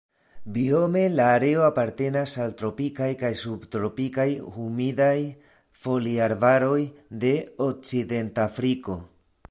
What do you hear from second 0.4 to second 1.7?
Biome la areo